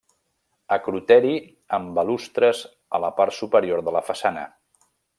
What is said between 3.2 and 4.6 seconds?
part superior de la façana.